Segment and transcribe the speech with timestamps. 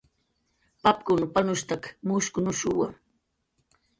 [0.87, 2.69] Papkun palnushstak mushkunushu